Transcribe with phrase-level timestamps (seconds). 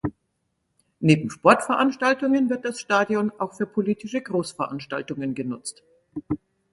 [0.99, 5.83] Neben Sportveranstaltungen wird das Stadion auch für politische Großveranstaltungen genutzt.